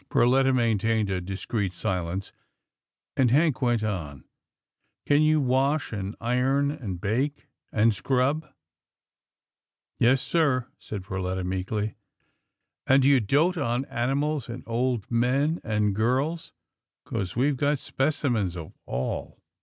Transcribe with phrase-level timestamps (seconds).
[0.09, 2.31] Perletta maintained a discreet silence,
[3.15, 4.23] and Hank went on,"
[5.05, 8.51] Can you wash and iron, and bake, and scrub?""
[9.99, 11.97] Yes, sir," said Perletta meekly."
[12.87, 16.51] And do you dote on animals and old men, and girls—
[17.05, 19.43] 'cause we've got specimens of all."